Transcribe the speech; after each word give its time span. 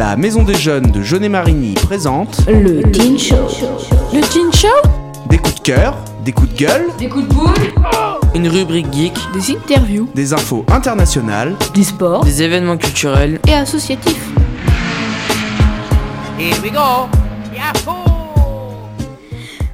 La 0.00 0.16
Maison 0.16 0.44
des 0.44 0.54
Jeunes 0.54 0.90
de 0.90 1.02
Jeunet-Marigny 1.02 1.74
présente 1.74 2.46
Le 2.48 2.80
Teen 2.90 3.18
Show. 3.18 3.34
Le 4.14 4.22
Teen 4.22 4.50
Show? 4.50 4.68
Des 5.28 5.36
coups 5.36 5.56
de 5.56 5.60
cœur, 5.60 5.94
des 6.24 6.32
coups 6.32 6.54
de 6.54 6.56
gueule, 6.56 6.86
Des 6.98 7.06
coups 7.06 7.28
de 7.28 7.34
boule? 7.34 7.52
Une 8.34 8.48
rubrique 8.48 8.90
geek, 8.90 9.12
Des 9.34 9.54
interviews 9.54 10.08
des 10.14 10.32
infos 10.32 10.64
internationales. 10.72 11.54
Du 11.74 11.84
sport 11.84 12.24
des 12.24 12.42
événements 12.42 12.78
culturels. 12.78 13.40
Et 13.46 13.52
associatifs 13.52 14.26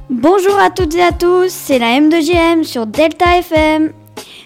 Bonjour 0.09 0.59
à 0.59 0.69
toutes 0.71 0.95
et 0.95 1.03
à 1.03 1.13
tous, 1.13 1.49
c'est 1.49 1.79
la 1.79 1.97
M2GM 2.01 2.65
sur 2.65 2.85
Delta 2.85 3.37
FM. 3.37 3.93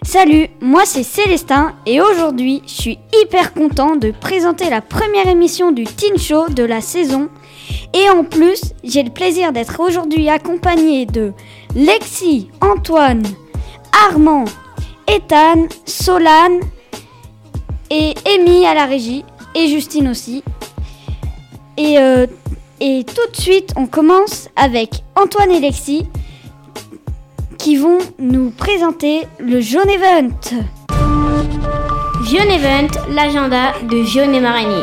Salut, 0.03 0.47
moi 0.61 0.81
c'est 0.85 1.03
Célestin 1.03 1.75
et 1.85 2.01
aujourd'hui 2.01 2.63
je 2.65 2.73
suis 2.73 2.99
hyper 3.21 3.53
content 3.53 3.95
de 3.95 4.09
présenter 4.09 4.67
la 4.67 4.81
première 4.81 5.27
émission 5.27 5.71
du 5.71 5.83
Teen 5.83 6.17
Show 6.17 6.49
de 6.49 6.63
la 6.63 6.81
saison. 6.81 7.29
Et 7.93 8.09
en 8.09 8.23
plus, 8.23 8.73
j'ai 8.83 9.03
le 9.03 9.11
plaisir 9.11 9.53
d'être 9.53 9.79
aujourd'hui 9.79 10.27
accompagné 10.27 11.05
de 11.05 11.33
Lexi, 11.75 12.49
Antoine, 12.61 13.21
Armand, 14.09 14.45
Ethan, 15.07 15.67
Solane 15.85 16.61
et 17.91 18.15
Amy 18.25 18.65
à 18.65 18.73
la 18.73 18.85
régie 18.85 19.23
et 19.53 19.67
Justine 19.67 20.07
aussi. 20.07 20.43
Et, 21.77 21.99
euh, 21.99 22.25
et 22.79 23.05
tout 23.05 23.31
de 23.31 23.39
suite, 23.39 23.71
on 23.75 23.85
commence 23.85 24.49
avec 24.55 25.03
Antoine 25.15 25.51
et 25.51 25.59
Lexi 25.59 26.07
qui 27.61 27.75
vont 27.75 27.99
nous 28.17 28.49
présenter 28.49 29.27
le 29.37 29.61
Jaune 29.61 29.89
Event. 29.89 30.31
Jeune 32.23 32.49
Event, 32.49 32.87
l'agenda 33.11 33.73
de 33.83 34.01
Jeune 34.01 34.33
et 34.33 34.39
Marigny. 34.39 34.81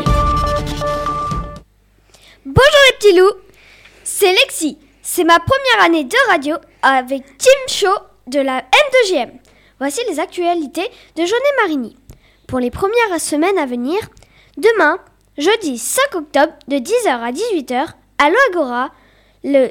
Bonjour 2.46 2.80
les 2.86 2.96
petits 2.98 3.18
loups, 3.18 3.34
c'est 4.04 4.30
Lexi. 4.30 4.78
C'est 5.02 5.24
ma 5.24 5.40
première 5.40 5.86
année 5.86 6.04
de 6.04 6.16
radio 6.30 6.54
avec 6.82 7.24
Team 7.38 7.50
Show 7.66 7.98
de 8.28 8.38
la 8.38 8.60
M2GM. 8.60 9.30
Voici 9.80 10.00
les 10.08 10.20
actualités 10.20 10.88
de 11.16 11.26
Jaune 11.26 11.38
et 11.40 11.62
Marigny. 11.62 11.96
Pour 12.46 12.60
les 12.60 12.70
premières 12.70 13.20
semaines 13.20 13.58
à 13.58 13.66
venir, 13.66 13.98
demain, 14.56 14.98
jeudi 15.36 15.78
5 15.78 16.14
octobre, 16.14 16.52
de 16.68 16.76
10h 16.76 17.08
à 17.08 17.32
18h, 17.32 17.88
à 18.18 18.30
l'Agora, 18.30 18.90
le, 19.42 19.70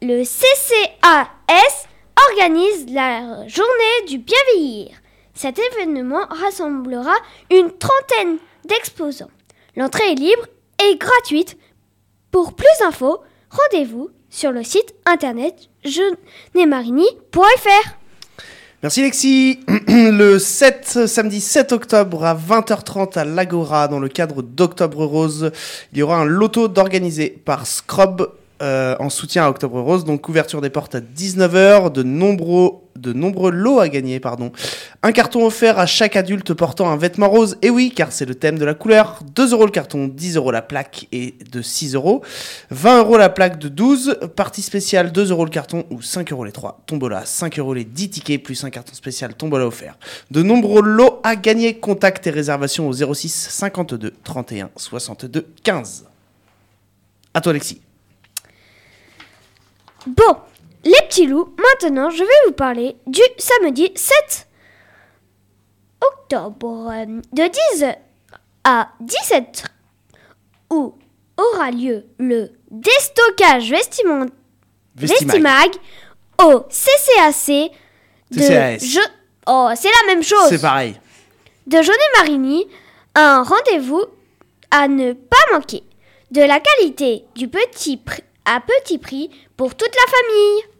le 0.00 0.22
CCAS 0.22 1.88
organise 2.30 2.86
la 2.92 3.46
journée 3.48 4.06
du 4.08 4.18
bien 4.18 4.38
vieillir. 4.54 4.90
Cet 5.34 5.58
événement 5.58 6.26
rassemblera 6.28 7.14
une 7.50 7.70
trentaine 7.70 8.38
d'exposants. 8.66 9.30
L'entrée 9.76 10.12
est 10.12 10.16
libre 10.16 10.46
et 10.84 10.96
gratuite. 10.96 11.56
Pour 12.30 12.54
plus 12.54 12.66
d'infos, 12.80 13.20
rendez-vous 13.50 14.10
sur 14.28 14.52
le 14.52 14.62
site 14.62 14.94
internet 15.06 15.70
jeunemarigny.fr. 15.84 17.96
Merci 18.82 19.02
Lexi. 19.02 19.60
Le 19.88 20.38
7, 20.38 21.06
samedi 21.06 21.40
7 21.40 21.72
octobre 21.72 22.24
à 22.24 22.34
20h30 22.34 23.18
à 23.18 23.24
l'Agora, 23.26 23.88
dans 23.88 23.98
le 23.98 24.08
cadre 24.08 24.40
d'Octobre 24.40 25.04
Rose, 25.04 25.52
il 25.92 25.98
y 25.98 26.02
aura 26.02 26.16
un 26.16 26.24
loto 26.24 26.66
d'organisé 26.66 27.28
par 27.28 27.66
Scrub 27.66 28.26
euh, 28.62 28.94
en 28.98 29.08
soutien 29.08 29.44
à 29.44 29.48
Octobre 29.48 29.80
Rose. 29.80 30.04
Donc 30.04 30.28
ouverture 30.28 30.60
des 30.60 30.70
portes 30.70 30.94
à 30.94 31.00
19h, 31.00 31.90
de 31.92 32.02
nombreux, 32.02 32.72
de 32.96 33.12
nombreux 33.12 33.50
lots 33.50 33.80
à 33.80 33.88
gagner. 33.88 34.20
Pardon. 34.20 34.52
Un 35.02 35.12
carton 35.12 35.46
offert 35.46 35.78
à 35.78 35.86
chaque 35.86 36.16
adulte 36.16 36.52
portant 36.52 36.90
un 36.90 36.96
vêtement 36.96 37.28
rose. 37.28 37.56
Et 37.62 37.70
oui, 37.70 37.92
car 37.94 38.12
c'est 38.12 38.26
le 38.26 38.34
thème 38.34 38.58
de 38.58 38.64
la 38.64 38.74
couleur. 38.74 39.20
2 39.34 39.52
euros 39.52 39.64
le 39.64 39.70
carton, 39.70 40.08
10 40.08 40.36
euros 40.36 40.50
la 40.50 40.62
plaque 40.62 41.08
et 41.10 41.34
de 41.50 41.62
6 41.62 41.94
euros. 41.94 42.22
20 42.70 42.98
euros 42.98 43.16
la 43.16 43.30
plaque 43.30 43.58
de 43.58 43.68
12. 43.68 44.18
Partie 44.36 44.62
spéciale, 44.62 45.10
2 45.10 45.30
euros 45.30 45.44
le 45.44 45.50
carton 45.50 45.84
ou 45.90 46.02
5 46.02 46.30
euros 46.32 46.44
les 46.44 46.52
3. 46.52 46.82
Tombola, 46.86 47.24
5 47.24 47.58
euros 47.58 47.74
les 47.74 47.84
10 47.84 48.10
tickets 48.10 48.42
plus 48.42 48.62
un 48.64 48.70
carton 48.70 48.94
spécial 48.94 49.34
tombola 49.34 49.66
offert. 49.66 49.98
De 50.30 50.42
nombreux 50.42 50.82
lots 50.82 51.20
à 51.22 51.36
gagner. 51.36 51.78
Contact 51.78 52.26
et 52.26 52.30
réservation 52.30 52.88
au 52.88 52.92
06 52.92 53.30
52 53.50 54.12
31 54.22 54.70
62 54.76 55.46
15. 55.62 56.04
À 57.32 57.40
toi 57.40 57.50
Alexis. 57.50 57.80
Bon, 60.06 60.36
les 60.84 60.92
petits 61.08 61.26
loups, 61.26 61.54
maintenant 61.58 62.10
je 62.10 62.24
vais 62.24 62.46
vous 62.46 62.52
parler 62.52 62.96
du 63.06 63.20
samedi 63.38 63.92
7 63.94 64.46
octobre 66.00 66.90
euh, 66.92 67.04
de 67.32 67.50
10 67.78 67.84
à 68.64 68.88
17 69.00 69.64
où 70.70 70.94
aura 71.36 71.70
lieu 71.70 72.04
le 72.18 72.50
déstockage 72.70 73.70
vestiment- 73.70 74.26
Vestimag 74.96 75.70
au 76.42 76.60
CCAC 76.70 77.70
de 78.30 78.40
CCAS. 78.40 78.78
Je- 78.84 79.00
Oh, 79.46 79.68
c'est 79.74 79.88
la 79.88 80.14
même 80.14 80.22
chose. 80.22 80.48
C'est 80.48 80.60
pareil. 80.60 80.98
de 81.66 81.80
Jaunet 81.82 81.98
Marigny, 82.18 82.66
un 83.14 83.42
rendez-vous 83.42 84.04
à 84.70 84.86
ne 84.88 85.12
pas 85.14 85.36
manquer. 85.52 85.82
De 86.30 86.42
la 86.42 86.60
qualité 86.60 87.24
du 87.34 87.48
petit 87.48 87.96
prix 87.96 88.22
à 88.44 88.60
petit 88.60 88.98
prix 88.98 89.30
pour 89.56 89.74
toute 89.74 89.94
la 89.94 90.12
famille. 90.12 90.70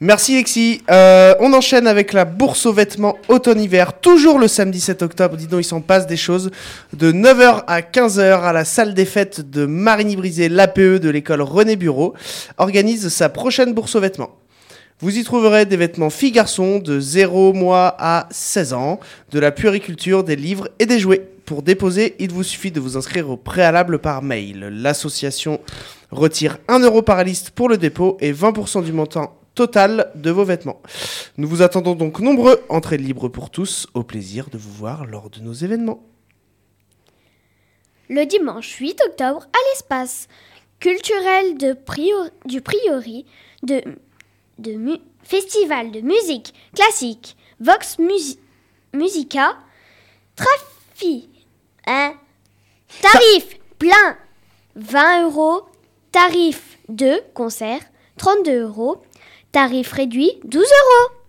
Merci 0.00 0.34
Lexi. 0.34 0.82
Euh, 0.90 1.34
on 1.40 1.52
enchaîne 1.52 1.86
avec 1.86 2.12
la 2.12 2.24
bourse 2.24 2.66
aux 2.66 2.72
vêtements 2.72 3.16
automne-hiver, 3.28 4.00
toujours 4.00 4.38
le 4.38 4.48
samedi 4.48 4.80
7 4.80 5.02
octobre. 5.02 5.36
Dis 5.36 5.46
donc, 5.46 5.60
il 5.60 5.64
s'en 5.64 5.80
passe 5.80 6.06
des 6.06 6.16
choses. 6.16 6.50
De 6.92 7.12
9h 7.12 7.62
à 7.66 7.80
15h 7.80 8.42
à 8.42 8.52
la 8.52 8.64
salle 8.64 8.92
des 8.92 9.04
fêtes 9.04 9.50
de 9.50 9.66
Marigny-Brisé, 9.66 10.48
l'APE 10.48 10.98
de 10.98 11.08
l'école 11.08 11.42
René 11.42 11.76
Bureau, 11.76 12.12
organise 12.58 13.08
sa 13.08 13.28
prochaine 13.28 13.72
bourse 13.72 13.94
aux 13.94 14.00
vêtements. 14.00 14.36
Vous 15.00 15.16
y 15.16 15.24
trouverez 15.24 15.64
des 15.64 15.76
vêtements 15.76 16.10
filles-garçons 16.10 16.80
de 16.80 16.98
0 16.98 17.52
mois 17.52 17.96
à 17.98 18.28
16 18.30 18.72
ans, 18.72 19.00
de 19.30 19.38
la 19.38 19.52
puériculture, 19.52 20.24
des 20.24 20.36
livres 20.36 20.68
et 20.80 20.86
des 20.86 20.98
jouets. 20.98 21.33
Pour 21.44 21.62
déposer, 21.62 22.16
il 22.18 22.32
vous 22.32 22.42
suffit 22.42 22.70
de 22.70 22.80
vous 22.80 22.96
inscrire 22.96 23.28
au 23.28 23.36
préalable 23.36 23.98
par 23.98 24.22
mail. 24.22 24.60
L'association 24.60 25.60
retire 26.10 26.58
1 26.68 26.78
euro 26.80 27.02
par 27.02 27.22
liste 27.22 27.50
pour 27.50 27.68
le 27.68 27.76
dépôt 27.76 28.16
et 28.20 28.32
20% 28.32 28.82
du 28.82 28.92
montant 28.92 29.36
total 29.54 30.10
de 30.14 30.30
vos 30.30 30.44
vêtements. 30.44 30.80
Nous 31.36 31.46
vous 31.46 31.62
attendons 31.62 31.94
donc 31.94 32.20
nombreux, 32.20 32.60
entrée 32.68 32.96
libre 32.96 33.28
pour 33.28 33.50
tous, 33.50 33.86
au 33.94 34.02
plaisir 34.02 34.48
de 34.50 34.58
vous 34.58 34.72
voir 34.72 35.04
lors 35.06 35.28
de 35.30 35.40
nos 35.40 35.52
événements. 35.52 36.02
Le 38.08 38.24
dimanche 38.26 38.74
8 38.76 39.00
octobre 39.08 39.42
à 39.44 39.58
l'espace 39.72 40.28
culturel 40.80 41.56
du 42.46 42.60
Priori 42.60 43.24
de, 43.62 43.82
Festival 45.22 45.90
de 45.90 46.00
musique 46.00 46.52
classique 46.74 47.36
Vox 47.60 47.98
Musi- 47.98 48.38
Musica 48.92 49.56
Trafi 50.36 51.30
hein, 51.86 52.14
Tarif 53.00 53.58
plein 53.78 54.16
20 54.76 55.24
euros 55.24 55.62
Tarif 56.12 56.78
de 56.88 57.22
concert 57.34 57.80
32 58.18 58.62
euros 58.62 59.02
Tarif 59.52 59.92
réduit 59.92 60.32
12 60.44 60.62
euros 60.62 61.24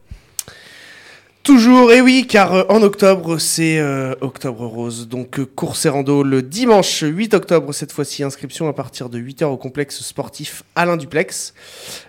Toujours, 1.45 1.91
et 1.91 2.01
oui, 2.01 2.25
car 2.27 2.55
euh, 2.55 2.63
en 2.69 2.81
octobre, 2.81 3.37
c'est 3.37 3.77
euh, 3.77 4.15
Octobre 4.21 4.65
Rose. 4.65 5.07
Donc, 5.07 5.37
euh, 5.37 5.45
course 5.45 5.85
et 5.85 5.89
rando 5.89 6.23
le 6.23 6.41
dimanche 6.41 7.03
8 7.03 7.35
octobre, 7.35 7.71
cette 7.71 7.91
fois-ci, 7.91 8.23
inscription 8.23 8.67
à 8.67 8.73
partir 8.73 9.09
de 9.09 9.19
8h 9.19 9.43
au 9.43 9.55
complexe 9.55 10.01
sportif 10.01 10.63
Alain 10.73 10.97
Duplex. 10.97 11.53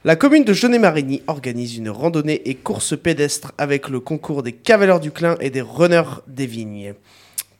La 0.04 0.16
commune 0.16 0.44
de 0.44 0.54
Jeunet-Marigny 0.54 1.22
organise 1.26 1.76
une 1.76 1.90
randonnée 1.90 2.48
et 2.48 2.54
course 2.54 2.96
pédestre 2.96 3.52
avec 3.58 3.90
le 3.90 4.00
concours 4.00 4.42
des 4.42 4.52
cavaliers 4.52 5.00
du 5.00 5.10
Clin 5.10 5.36
et 5.38 5.50
des 5.50 5.60
runners 5.60 6.22
des 6.28 6.46
vignes. 6.46 6.94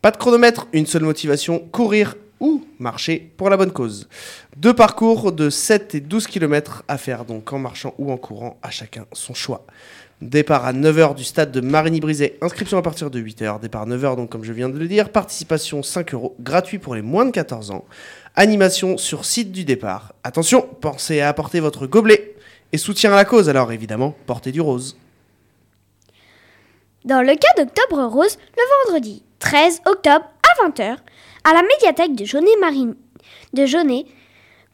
Pas 0.06 0.12
de 0.12 0.18
chronomètre, 0.18 0.68
une 0.72 0.86
seule 0.86 1.02
motivation, 1.02 1.58
courir 1.58 2.14
ou 2.38 2.64
marcher 2.78 3.32
pour 3.36 3.50
la 3.50 3.56
bonne 3.56 3.72
cause. 3.72 4.08
Deux 4.56 4.72
parcours 4.72 5.32
de 5.32 5.50
7 5.50 5.96
et 5.96 6.00
12 6.00 6.28
km 6.28 6.84
à 6.86 6.96
faire, 6.96 7.24
donc 7.24 7.52
en 7.52 7.58
marchant 7.58 7.92
ou 7.98 8.12
en 8.12 8.16
courant, 8.16 8.56
à 8.62 8.70
chacun 8.70 9.04
son 9.12 9.34
choix. 9.34 9.66
Départ 10.22 10.64
à 10.64 10.72
9h 10.72 11.16
du 11.16 11.24
stade 11.24 11.50
de 11.50 11.60
Marigny-Brisé. 11.60 12.38
Inscription 12.40 12.78
à 12.78 12.82
partir 12.82 13.10
de 13.10 13.20
8h. 13.20 13.58
Départ 13.58 13.88
9h, 13.88 14.14
donc 14.14 14.30
comme 14.30 14.44
je 14.44 14.52
viens 14.52 14.68
de 14.68 14.78
le 14.78 14.86
dire. 14.86 15.10
Participation 15.10 15.82
5 15.82 16.14
euros. 16.14 16.36
Gratuit 16.38 16.78
pour 16.78 16.94
les 16.94 17.02
moins 17.02 17.24
de 17.24 17.32
14 17.32 17.72
ans. 17.72 17.84
Animation 18.36 18.98
sur 18.98 19.24
site 19.24 19.50
du 19.50 19.64
départ. 19.64 20.14
Attention, 20.22 20.68
pensez 20.80 21.18
à 21.20 21.28
apporter 21.28 21.58
votre 21.58 21.88
gobelet. 21.88 22.36
Et 22.70 22.78
soutien 22.78 23.12
à 23.12 23.16
la 23.16 23.24
cause, 23.24 23.48
alors 23.48 23.72
évidemment, 23.72 24.14
portez 24.26 24.52
du 24.52 24.60
rose. 24.60 24.96
Dans 27.04 27.22
le 27.22 27.34
cas 27.34 27.60
d'Octobre 27.60 28.04
Rose, 28.04 28.38
le 28.56 28.92
vendredi 28.92 29.24
13 29.38 29.82
octobre 29.86 30.24
à 30.42 30.68
20h, 30.68 30.96
à 31.44 31.52
la 31.52 31.62
médiathèque 31.62 32.14
de 32.14 32.24
Jaunet 32.24 32.56
Marine 32.60 32.94
de 33.52 33.66
Jaunet, 33.66 34.04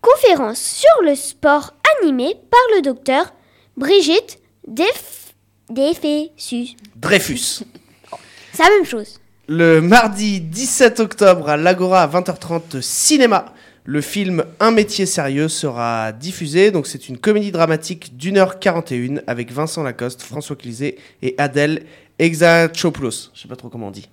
conférence 0.00 0.60
sur 0.60 1.04
le 1.04 1.14
sport 1.14 1.74
animée 2.00 2.34
par 2.50 2.60
le 2.76 2.82
docteur 2.82 3.32
Brigitte 3.76 4.38
Def 4.66 5.34
Defessus. 5.70 6.76
Dreyfus. 6.96 7.64
C'est 8.52 8.62
la 8.62 8.70
même 8.70 8.84
chose. 8.84 9.18
Le 9.48 9.80
mardi 9.80 10.40
17 10.40 11.00
octobre 11.00 11.48
à 11.48 11.56
l'Agora 11.56 12.02
à 12.02 12.06
20h30 12.06 12.80
cinéma, 12.80 13.54
le 13.84 14.00
film 14.00 14.44
Un 14.60 14.70
métier 14.70 15.06
sérieux 15.06 15.48
sera 15.48 16.12
diffusé. 16.12 16.70
Donc 16.70 16.86
c'est 16.86 17.08
une 17.08 17.18
comédie 17.18 17.50
dramatique 17.50 18.16
d'une 18.16 18.38
heure 18.38 18.60
41 18.60 19.22
avec 19.26 19.50
Vincent 19.50 19.82
Lacoste, 19.82 20.22
François 20.22 20.54
Cluzet 20.54 20.96
et 21.22 21.34
Adèle 21.38 21.84
Exarchopoulos. 22.18 23.30
Je 23.34 23.42
sais 23.42 23.48
pas 23.48 23.56
trop 23.56 23.68
comment 23.68 23.88
on 23.88 23.90
dit. 23.90 24.08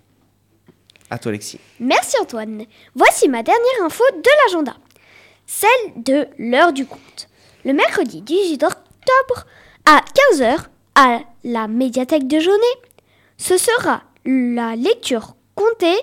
À 1.10 1.18
toi 1.18 1.30
Alexis. 1.30 1.60
Merci 1.80 2.18
Antoine. 2.22 2.66
Voici 2.96 3.28
ma 3.28 3.44
dernière 3.44 3.84
info 3.84 4.04
de 4.14 4.30
l'agenda. 4.46 4.76
Celle 5.46 6.04
de 6.04 6.28
l'heure 6.38 6.74
du 6.74 6.86
compte. 6.86 7.28
Le 7.66 7.74
mercredi 7.74 8.22
18 8.22 8.64
octobre 8.64 9.46
à 9.86 10.04
15h 10.34 10.66
à 10.96 11.20
la 11.44 11.68
médiathèque 11.68 12.28
de 12.28 12.40
Jaunet, 12.40 12.58
ce 13.38 13.58
sera 13.58 14.04
la 14.26 14.76
lecture 14.76 15.36
comptée 15.56 16.00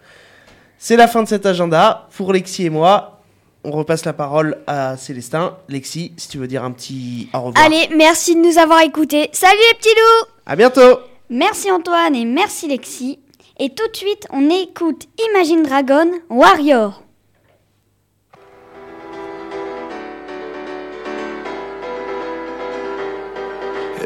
C'est 0.78 0.96
la 0.96 1.10
fin 1.10 1.22
de 1.22 1.28
cet 1.28 1.46
agenda. 1.46 2.08
Pour 2.16 2.32
Lexi 2.32 2.64
et 2.64 2.70
moi, 2.70 3.20
on 3.66 3.72
repasse 3.72 4.06
la 4.06 4.14
parole 4.14 4.58
à 4.68 4.96
Célestin. 4.96 5.58
Lexi, 5.68 6.14
si 6.16 6.30
tu 6.30 6.38
veux 6.38 6.48
dire 6.48 6.64
un 6.64 6.72
petit 6.72 7.28
au 7.34 7.42
revoir. 7.42 7.66
Allez, 7.66 7.90
merci 7.94 8.36
de 8.36 8.40
nous 8.40 8.58
avoir 8.58 8.84
écoutés. 8.84 9.28
Salut 9.34 9.60
les 9.74 9.78
petits 9.78 9.90
loups 9.90 10.30
À 10.46 10.56
bientôt 10.56 11.02
Merci 11.30 11.70
Antoine 11.70 12.16
et 12.16 12.24
merci 12.24 12.70
Lexi. 12.70 13.20
Et 13.60 13.72
tout 13.72 13.88
de 13.92 13.98
suite, 13.98 14.28
on 14.32 14.50
écoute 14.50 15.08
Imagine 15.30 15.64
Dragon 15.64 16.10
Warrior. 16.30 17.05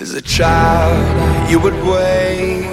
As 0.01 0.13
a 0.13 0.22
child, 0.22 1.51
you 1.51 1.60
would 1.60 1.74
wait 1.74 2.63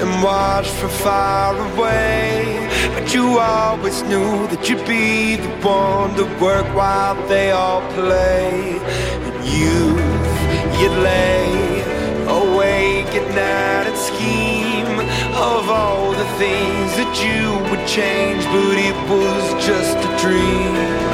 and 0.00 0.22
watch 0.22 0.68
from 0.68 0.90
far 0.90 1.56
away. 1.72 2.68
But 2.92 3.14
you 3.14 3.38
always 3.38 4.02
knew 4.02 4.46
that 4.48 4.68
you'd 4.68 4.86
be 4.86 5.36
the 5.36 5.48
one 5.66 6.14
to 6.16 6.24
work 6.44 6.66
while 6.76 7.16
they 7.26 7.52
all 7.52 7.80
play. 7.92 8.76
In 9.26 9.34
youth, 9.60 10.28
you'd 10.78 10.98
lay 11.00 11.80
awake 12.28 13.12
at 13.16 13.28
night 13.32 13.86
and 13.88 13.96
scheme 13.96 14.98
of 15.32 15.70
all 15.70 16.10
the 16.12 16.28
things 16.36 16.90
that 17.00 17.14
you 17.24 17.40
would 17.70 17.88
change, 17.88 18.44
but 18.52 18.76
it 18.76 18.98
was 19.08 19.44
just 19.64 19.96
a 19.96 20.10
dream. 20.20 21.13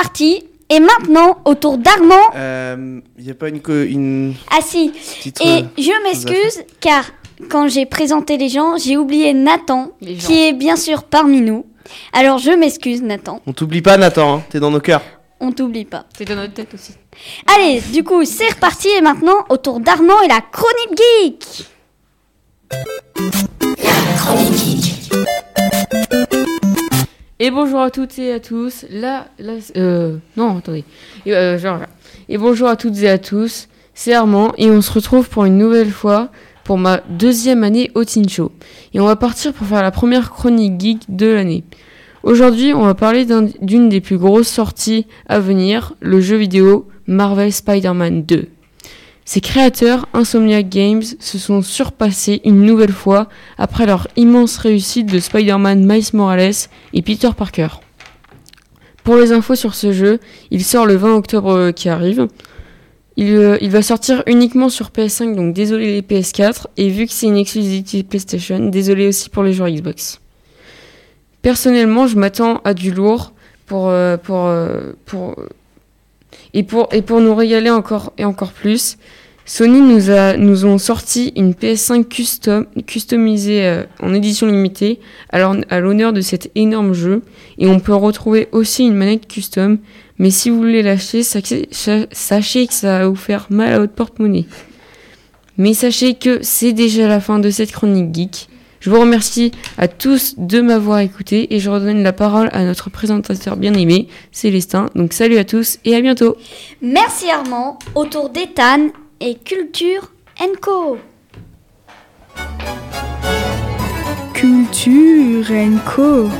C'est 0.00 0.08
reparti. 0.08 0.44
Et 0.72 0.78
maintenant, 0.78 1.38
au 1.44 1.54
tour 1.56 1.78
d'Armand. 1.78 2.30
Il 3.18 3.24
n'y 3.24 3.30
a 3.30 3.34
pas 3.34 3.48
une, 3.48 3.60
une 3.66 4.34
Ah 4.50 4.60
si, 4.62 4.90
petite... 4.90 5.40
et 5.40 5.44
euh, 5.44 5.62
je 5.76 6.02
m'excuse 6.04 6.62
car 6.80 7.04
quand 7.50 7.68
j'ai 7.68 7.86
présenté 7.86 8.36
les 8.36 8.48
gens, 8.48 8.76
j'ai 8.76 8.96
oublié 8.96 9.34
Nathan, 9.34 9.90
qui 10.00 10.46
est 10.46 10.52
bien 10.52 10.76
sûr 10.76 11.02
parmi 11.04 11.40
nous. 11.40 11.66
Alors 12.12 12.38
je 12.38 12.52
m'excuse 12.52 13.02
Nathan. 13.02 13.40
On 13.46 13.52
t'oublie 13.52 13.82
pas 13.82 13.96
Nathan, 13.96 14.36
hein, 14.36 14.42
t'es 14.48 14.60
dans 14.60 14.70
nos 14.70 14.78
cœurs. 14.80 15.02
on 15.40 15.50
t'oublie 15.50 15.86
pas. 15.86 16.04
C'est 16.16 16.24
dans 16.24 16.36
notre 16.36 16.54
tête 16.54 16.72
aussi. 16.74 16.92
Allez, 17.52 17.80
du 17.92 18.04
coup, 18.04 18.24
c'est 18.24 18.50
reparti 18.50 18.88
et 18.96 19.00
maintenant, 19.00 19.44
au 19.48 19.56
tour 19.56 19.80
d'Armand 19.80 20.20
et 20.24 20.28
la 20.28 20.40
chronique 20.40 21.00
geek. 21.24 21.66
Et 27.42 27.50
bonjour 27.50 27.80
à 27.80 27.90
toutes 27.90 28.18
et 28.18 28.32
à 28.32 28.40
tous. 28.40 28.84
Là, 28.90 29.28
là, 29.38 29.54
euh, 29.76 30.18
non, 30.36 30.58
attendez. 30.58 30.84
Euh, 31.26 31.58
genre, 31.58 31.78
et 32.28 32.36
bonjour 32.36 32.68
à 32.68 32.76
toutes 32.76 32.98
et 33.02 33.08
à 33.08 33.16
tous. 33.18 33.68
C'est 33.94 34.12
Armand 34.12 34.52
et 34.58 34.70
on 34.70 34.82
se 34.82 34.92
retrouve 34.92 35.28
pour 35.28 35.46
une 35.46 35.56
nouvelle 35.56 35.90
fois 35.90 36.28
pour 36.64 36.76
ma 36.76 36.98
deuxième 37.08 37.64
année 37.64 37.90
au 37.94 38.04
Teen 38.04 38.28
Show. 38.28 38.52
Et 38.92 39.00
on 39.00 39.06
va 39.06 39.16
partir 39.16 39.52
pour 39.54 39.66
faire 39.66 39.82
la 39.82 39.90
première 39.90 40.30
chronique 40.30 40.78
geek 40.78 40.98
de 41.08 41.26
l'année. 41.26 41.64
Aujourd'hui, 42.22 42.74
on 42.74 42.82
va 42.84 42.94
parler 42.94 43.24
d'un- 43.24 43.48
d'une 43.62 43.88
des 43.88 44.02
plus 44.02 44.18
grosses 44.18 44.48
sorties 44.48 45.06
à 45.26 45.40
venir, 45.40 45.94
le 46.00 46.20
jeu 46.20 46.36
vidéo 46.36 46.86
Marvel 47.06 47.50
Spider-Man 47.52 48.22
2. 48.24 48.48
Ses 49.32 49.40
créateurs, 49.40 50.08
Insomniac 50.12 50.68
Games, 50.68 51.04
se 51.04 51.38
sont 51.38 51.62
surpassés 51.62 52.40
une 52.44 52.62
nouvelle 52.62 52.90
fois 52.90 53.28
après 53.58 53.86
leur 53.86 54.08
immense 54.16 54.56
réussite 54.56 55.06
de 55.06 55.20
Spider-Man 55.20 55.86
Miles 55.86 56.08
Morales 56.14 56.66
et 56.94 57.00
Peter 57.00 57.28
Parker. 57.36 57.68
Pour 59.04 59.14
les 59.14 59.30
infos 59.30 59.54
sur 59.54 59.76
ce 59.76 59.92
jeu, 59.92 60.18
il 60.50 60.64
sort 60.64 60.84
le 60.84 60.96
20 60.96 61.14
octobre 61.14 61.52
euh, 61.52 61.70
qui 61.70 61.88
arrive. 61.88 62.26
Il, 63.16 63.36
euh, 63.36 63.56
il 63.60 63.70
va 63.70 63.82
sortir 63.82 64.24
uniquement 64.26 64.68
sur 64.68 64.88
PS5, 64.88 65.36
donc 65.36 65.54
désolé 65.54 65.92
les 65.92 66.02
PS4, 66.02 66.66
et 66.76 66.88
vu 66.88 67.06
que 67.06 67.12
c'est 67.12 67.26
une 67.26 67.36
exclusivité 67.36 68.02
PlayStation, 68.02 68.58
désolé 68.58 69.06
aussi 69.06 69.30
pour 69.30 69.44
les 69.44 69.52
joueurs 69.52 69.70
Xbox. 69.70 70.20
Personnellement, 71.40 72.08
je 72.08 72.16
m'attends 72.16 72.60
à 72.64 72.74
du 72.74 72.90
lourd 72.90 73.32
pour, 73.66 73.90
euh, 73.90 74.16
pour, 74.16 74.52
pour, 75.06 75.36
et 76.52 76.64
pour, 76.64 76.88
et 76.92 77.02
pour 77.02 77.20
nous 77.20 77.36
régaler 77.36 77.70
encore 77.70 78.12
et 78.18 78.24
encore 78.24 78.50
plus. 78.50 78.96
Sony 79.52 79.80
nous, 79.80 80.10
a, 80.10 80.36
ont 80.36 80.78
sorti 80.78 81.32
une 81.34 81.54
PS5 81.54 82.04
custom, 82.04 82.66
customisée 82.86 83.66
euh, 83.66 83.82
en 84.00 84.14
édition 84.14 84.46
limitée 84.46 85.00
l'hon- 85.32 85.62
à 85.68 85.80
l'honneur 85.80 86.12
de 86.12 86.20
cet 86.20 86.52
énorme 86.54 86.92
jeu. 86.92 87.22
Et 87.58 87.66
on 87.66 87.80
peut 87.80 87.92
retrouver 87.94 88.46
aussi 88.52 88.84
une 88.84 88.94
manette 88.94 89.26
custom. 89.26 89.78
Mais 90.18 90.30
si 90.30 90.50
vous 90.50 90.58
voulez 90.58 90.82
l'acheter, 90.82 91.24
sachez, 91.24 91.66
sa- 91.72 92.06
sachez 92.12 92.68
que 92.68 92.72
ça 92.72 93.00
va 93.00 93.08
vous 93.08 93.16
faire 93.16 93.48
mal 93.50 93.72
à 93.72 93.80
votre 93.80 93.92
porte-monnaie. 93.92 94.44
Mais 95.58 95.74
sachez 95.74 96.14
que 96.14 96.38
c'est 96.42 96.72
déjà 96.72 97.08
la 97.08 97.18
fin 97.18 97.40
de 97.40 97.50
cette 97.50 97.72
chronique 97.72 98.14
geek. 98.14 98.48
Je 98.78 98.88
vous 98.88 99.00
remercie 99.00 99.50
à 99.78 99.88
tous 99.88 100.36
de 100.38 100.60
m'avoir 100.60 101.00
écouté 101.00 101.52
et 101.52 101.58
je 101.58 101.68
redonne 101.70 102.04
la 102.04 102.12
parole 102.12 102.50
à 102.52 102.62
notre 102.64 102.88
présentateur 102.88 103.56
bien 103.56 103.74
aimé, 103.74 104.06
Célestin. 104.30 104.86
Donc 104.94 105.12
salut 105.12 105.38
à 105.38 105.44
tous 105.44 105.78
et 105.84 105.96
à 105.96 106.00
bientôt. 106.00 106.36
Merci 106.80 107.28
Armand, 107.30 107.80
au 107.96 108.04
tour 108.04 108.30
d'Ethan 108.30 108.90
et 109.20 109.34
Culture 109.34 110.10
Co. 110.62 110.96
Culture 114.32 115.46
Co. 115.84 116.30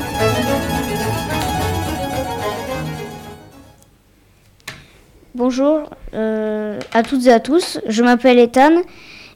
Bonjour 5.35 5.89
euh, 6.15 6.79
à 6.91 7.03
toutes 7.03 7.27
et 7.27 7.31
à 7.31 7.39
tous, 7.39 7.79
je 7.87 8.01
m'appelle 8.01 8.39
Ethan 8.39 8.81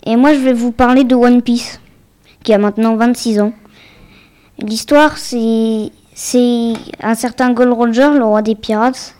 et 0.05 0.15
moi 0.15 0.33
je 0.33 0.39
vais 0.39 0.53
vous 0.53 0.71
parler 0.71 1.03
de 1.03 1.13
One 1.13 1.43
Piece 1.43 1.79
qui 2.43 2.51
a 2.51 2.57
maintenant 2.57 2.95
26 2.95 3.41
ans. 3.41 3.53
L'histoire 4.57 5.19
c'est 5.19 5.91
c'est 6.15 6.73
un 6.99 7.13
certain 7.13 7.53
Gold 7.53 7.73
Roger, 7.73 8.09
le 8.17 8.23
roi 8.23 8.41
des 8.41 8.55
pirates, 8.55 9.15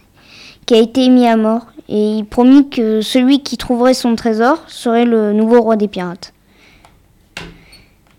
qui 0.66 0.74
a 0.74 0.80
été 0.80 1.10
mis 1.10 1.28
à 1.28 1.38
mort 1.38 1.68
et 1.88 2.18
il 2.18 2.26
promit 2.26 2.70
que 2.70 3.02
celui 3.02 3.42
qui 3.42 3.58
trouverait 3.58 3.94
son 3.94 4.16
trésor 4.16 4.64
serait 4.68 5.06
le 5.06 5.34
nouveau 5.34 5.62
roi 5.62 5.76
des 5.76 5.88
pirates. 5.88 6.34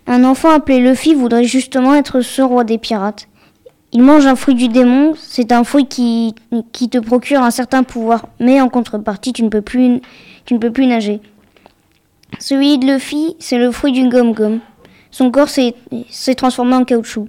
Un 0.05 0.23
enfant 0.23 0.51
appelé 0.51 0.79
Luffy 0.79 1.13
voudrait 1.13 1.43
justement 1.43 1.93
être 1.93 2.21
ce 2.21 2.41
roi 2.41 2.63
des 2.63 2.77
pirates. 2.77 3.27
Il 3.91 4.03
mange 4.03 4.25
un 4.25 4.35
fruit 4.35 4.55
du 4.55 4.69
démon, 4.69 5.13
c'est 5.17 5.51
un 5.51 5.63
fruit 5.63 5.87
qui, 5.87 6.33
te 6.53 6.97
procure 6.97 7.41
un 7.41 7.51
certain 7.51 7.83
pouvoir, 7.83 8.27
mais 8.39 8.61
en 8.61 8.69
contrepartie, 8.69 9.33
tu 9.33 9.43
ne 9.43 9.49
peux 9.49 9.61
plus, 9.61 9.99
nager. 10.85 11.19
Celui 12.39 12.77
de 12.77 12.85
Luffy, 12.85 13.35
c'est 13.39 13.57
le 13.57 13.71
fruit 13.71 13.91
du 13.91 14.07
gomme-gomme. 14.07 14.59
Son 15.11 15.31
corps 15.31 15.49
s'est 15.49 16.35
transformé 16.35 16.75
en 16.75 16.83
caoutchouc. 16.83 17.27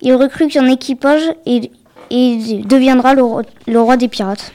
Il 0.00 0.14
recrute 0.14 0.56
un 0.56 0.66
équipage 0.66 1.22
et, 1.46 1.70
et 2.10 2.62
deviendra 2.64 3.14
le 3.14 3.80
roi 3.80 3.96
des 3.96 4.08
pirates. 4.08 4.52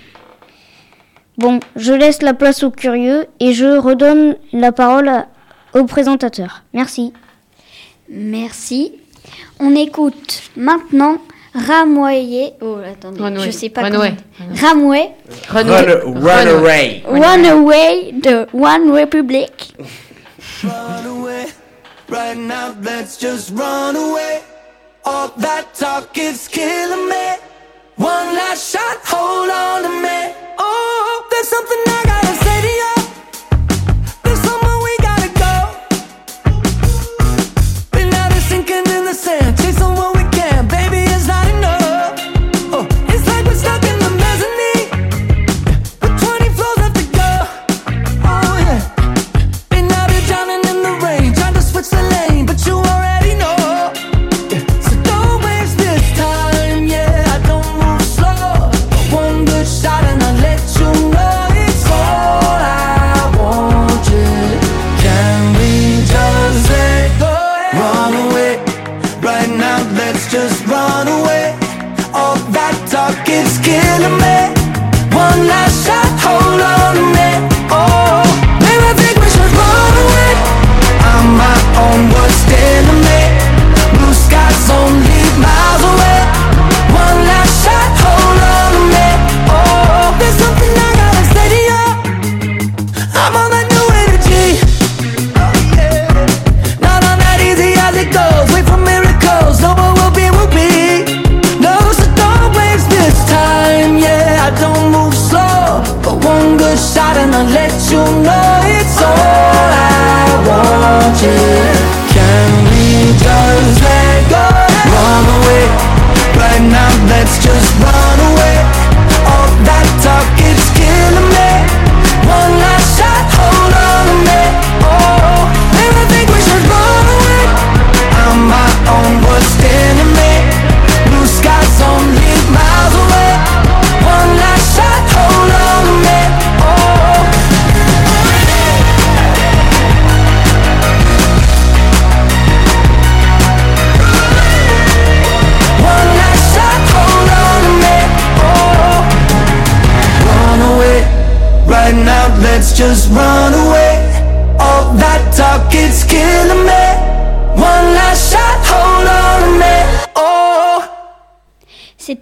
Bon, 1.37 1.59
je 1.75 1.93
laisse 1.93 2.21
la 2.21 2.33
place 2.33 2.63
aux 2.63 2.71
curieux 2.71 3.25
et 3.39 3.53
je 3.53 3.77
redonne 3.77 4.35
la 4.51 4.71
parole 4.71 5.07
à- 5.09 5.27
au 5.73 5.85
présentateur. 5.85 6.63
Merci. 6.73 7.11
Merci. 8.09 8.93
On 9.59 9.75
écoute 9.75 10.43
maintenant 10.55 11.17
Ramway. 11.55 12.53
Oh, 12.61 12.77
attendez, 12.85 13.21
Runaway. 13.21 13.45
je 13.45 13.51
sais 13.51 13.69
pas 13.69 13.81
Runaway. 13.83 14.13
comment. 14.37 14.55
Ramway. 14.61 15.11
Run, 15.49 16.19
Runaway. 16.19 17.03
Runaway 17.07 18.11
de 18.13 18.47
One 18.53 18.91
Republic. 18.91 19.73
Run 20.63 21.05
away. 21.07 21.45
Right 22.09 22.37
now, 22.37 22.73
let's 22.83 23.17
just 23.19 23.51
run 23.57 23.95
away. 23.95 24.41
All 25.05 25.29
that 25.39 25.73
talk 25.73 26.15
is 26.17 26.47
killing 26.47 27.07
me. 27.09 27.37
One 27.97 28.33
last 28.33 28.71
shot, 28.71 28.97
hold 29.05 29.49
on 29.51 29.83
to 29.83 29.89
me. 29.89 30.33
Oh, 30.57 31.27
there's 31.29 31.47
something 31.47 31.77
I 31.85 32.03
gotta 32.05 32.35
say 32.43 32.61
to 32.61 32.67
you. 32.67 32.92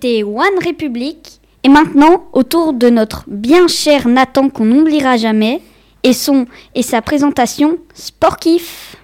C'était 0.01 0.23
One 0.23 0.57
Republic. 0.65 1.39
Et 1.63 1.69
maintenant, 1.69 2.23
autour 2.33 2.73
de 2.73 2.89
notre 2.89 3.23
bien 3.27 3.67
cher 3.67 4.07
Nathan 4.07 4.49
qu'on 4.49 4.65
n'oubliera 4.65 5.15
jamais, 5.15 5.61
et, 6.01 6.13
son, 6.13 6.47
et 6.73 6.81
sa 6.81 7.03
présentation 7.03 7.77
Sportif. 7.93 8.95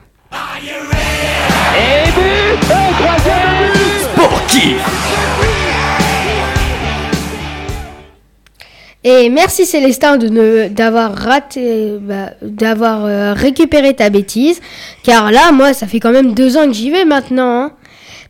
Et 9.04 9.30
merci 9.30 9.68
Célestin 9.68 10.18
de 10.18 10.30
ne 10.30 10.68
d'avoir 10.70 11.14
raté, 11.14 12.00
bah, 12.02 12.32
d'avoir 12.42 13.06
euh, 13.06 13.34
récupéré 13.34 13.94
ta 13.94 14.10
bêtise, 14.10 14.60
car 15.04 15.32
là, 15.32 15.52
moi, 15.52 15.74
ça 15.74 15.86
fait 15.86 16.00
quand 16.00 16.12
même 16.12 16.34
deux 16.34 16.58
ans 16.58 16.66
que 16.66 16.74
j'y 16.74 16.90
vais 16.90 17.06
maintenant. 17.06 17.66
hein. 17.66 17.72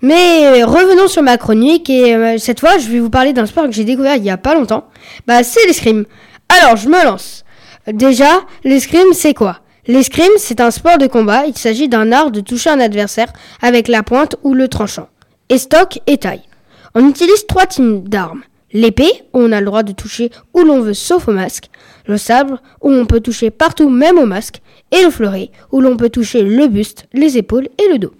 Mais 0.01 0.62
euh, 0.62 0.66
revenons 0.66 1.08
sur 1.08 1.24
ma 1.24 1.38
chronique 1.38 1.89
et 1.89 2.16
euh, 2.16 2.38
cette 2.38 2.60
fois, 2.60 2.77
je 2.77 2.88
vais 2.88 3.00
vous 3.00 3.10
parler 3.10 3.34
d'un 3.34 3.46
sport 3.46 3.66
que 3.66 3.72
j'ai 3.72 3.84
découvert 3.84 4.16
il 4.16 4.24
y 4.24 4.30
a 4.30 4.38
pas 4.38 4.56
longtemps. 4.56 4.88
Bah, 5.25 5.44
c'est 5.44 5.66
l'escrime. 5.66 6.06
Alors, 6.50 6.77
je 6.77 6.88
me 6.88 7.04
lance. 7.04 7.44
Déjà, 7.92 8.42
l'escrime, 8.63 9.13
c'est 9.13 9.34
quoi? 9.34 9.60
L'escrime, 9.88 10.32
c'est 10.38 10.60
un 10.60 10.72
sport 10.72 10.98
de 10.98 11.08
combat. 11.08 11.46
Il 11.46 11.58
s'agit 11.58 11.88
d'un 11.88 12.12
art 12.12 12.32
de 12.32 12.42
toucher 12.42 12.70
un 12.70 12.80
adversaire 12.80 13.32
avec 13.62 13.88
la 13.88 14.04
pointe 14.04 14.36
ou 14.44 14.54
le 14.54 14.68
tranchant. 14.68 15.08
Et 15.50 15.58
stock 15.58 16.00
et 16.08 16.18
taille. 16.18 16.44
On 16.94 17.08
utilise 17.08 17.48
trois 17.48 17.66
types 17.66 18.10
d'armes. 18.10 18.44
L'épée, 18.74 19.24
où 19.34 19.39
on 19.39 19.54
a 19.54 19.62
le 19.62 19.66
droit 19.66 19.84
de 19.84 19.94
toucher 19.94 20.30
où 20.54 20.60
l'on 20.60 20.82
veut 20.82 20.94
sauf 20.94 21.30
au 21.30 21.32
masque. 21.32 21.70
Le 22.06 22.18
sabre, 22.18 22.62
où 22.82 22.92
on 22.92 23.06
peut 23.06 23.22
toucher 23.22 23.50
partout 23.50 23.89
même 23.89 24.20
au 24.20 24.25
masque. 24.25 24.62
Et 24.92 25.01
le 25.04 25.10
fleuret, 25.10 25.51
où 25.72 25.80
l'on 25.80 25.96
peut 25.96 26.10
toucher 26.10 26.42
le 26.44 26.68
buste, 26.68 27.06
les 27.13 27.38
épaules 27.38 27.70
et 27.77 27.92
le 27.92 27.98
dos. 27.98 28.13